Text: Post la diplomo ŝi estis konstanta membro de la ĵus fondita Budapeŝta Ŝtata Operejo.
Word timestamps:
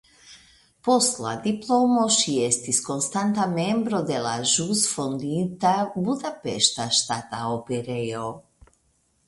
Post 0.85 1.19
la 1.25 1.33
diplomo 1.43 2.05
ŝi 2.15 2.33
estis 2.45 2.79
konstanta 2.87 3.45
membro 3.51 4.01
de 4.09 4.23
la 4.29 4.33
ĵus 4.53 4.85
fondita 4.95 5.77
Budapeŝta 6.01 6.87
Ŝtata 7.03 7.43
Operejo. 7.61 8.27